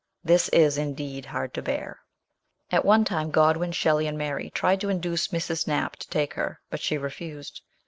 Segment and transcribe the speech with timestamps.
[0.23, 1.99] This is, indeed, hard to bear."
[2.71, 5.67] At one time Godwin, Shelley, and Mary tried to induce Mrs.
[5.67, 7.61] Knapp to take her, but she refused.